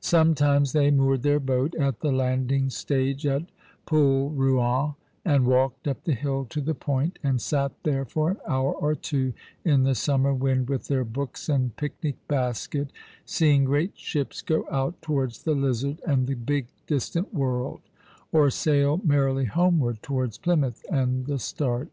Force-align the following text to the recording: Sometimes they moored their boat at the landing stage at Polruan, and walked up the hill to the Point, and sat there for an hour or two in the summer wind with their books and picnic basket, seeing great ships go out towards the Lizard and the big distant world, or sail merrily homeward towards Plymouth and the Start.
Sometimes 0.00 0.72
they 0.72 0.90
moored 0.90 1.22
their 1.22 1.38
boat 1.38 1.74
at 1.74 2.00
the 2.00 2.10
landing 2.10 2.70
stage 2.70 3.26
at 3.26 3.42
Polruan, 3.86 4.94
and 5.22 5.44
walked 5.44 5.86
up 5.86 6.04
the 6.04 6.14
hill 6.14 6.46
to 6.46 6.62
the 6.62 6.72
Point, 6.72 7.18
and 7.22 7.42
sat 7.42 7.72
there 7.82 8.06
for 8.06 8.30
an 8.30 8.36
hour 8.48 8.72
or 8.72 8.94
two 8.94 9.34
in 9.66 9.82
the 9.82 9.94
summer 9.94 10.32
wind 10.32 10.70
with 10.70 10.88
their 10.88 11.04
books 11.04 11.50
and 11.50 11.76
picnic 11.76 12.16
basket, 12.26 12.90
seeing 13.26 13.64
great 13.64 13.98
ships 13.98 14.40
go 14.40 14.64
out 14.70 15.02
towards 15.02 15.42
the 15.42 15.54
Lizard 15.54 16.00
and 16.06 16.26
the 16.26 16.36
big 16.36 16.68
distant 16.86 17.34
world, 17.34 17.82
or 18.32 18.48
sail 18.48 18.98
merrily 19.04 19.44
homeward 19.44 20.02
towards 20.02 20.38
Plymouth 20.38 20.86
and 20.90 21.26
the 21.26 21.38
Start. 21.38 21.90